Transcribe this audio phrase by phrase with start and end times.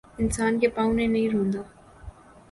[0.21, 1.61] انسان کےپاؤں نے نہیں روندا